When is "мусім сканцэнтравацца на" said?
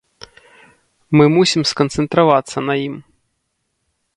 1.35-2.79